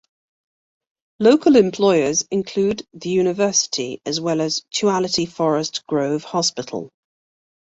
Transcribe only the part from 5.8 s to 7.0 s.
Grove Hospital.